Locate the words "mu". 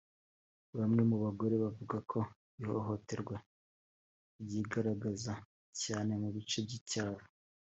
1.09-1.17, 6.21-6.29